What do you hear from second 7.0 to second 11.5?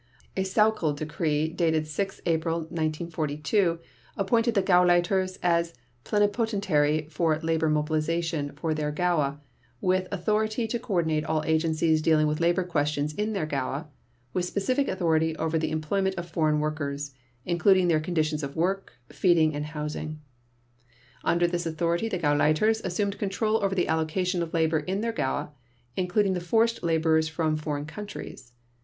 for Labor Mobilization for their Gaue with authority to coordinate all